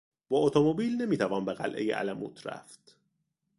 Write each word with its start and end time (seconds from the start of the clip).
با 0.29 0.37
اتومبیل 0.37 1.01
نمیتوان 1.01 1.45
به 1.45 1.53
قلعهی 1.53 1.91
الموت 1.93 2.47
رفت. 2.47 2.97